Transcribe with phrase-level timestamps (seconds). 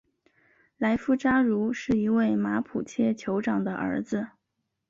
[0.79, 4.29] 莱夫扎茹是一位马普切酋长的儿子。